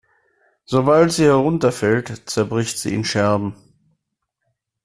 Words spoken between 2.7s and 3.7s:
sie in Scherben.